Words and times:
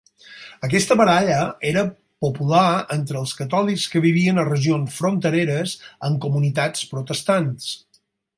Aquesta 0.67 0.95
baralla 1.01 1.41
era 1.71 1.83
popular 2.25 2.63
entre 2.95 3.19
els 3.25 3.33
catòlics 3.41 3.85
que 3.93 4.01
vivien 4.07 4.41
a 4.45 4.47
regions 4.49 4.97
frontereres 5.03 5.77
amb 6.09 6.19
comunitats 6.27 6.89
protestants. 6.97 7.71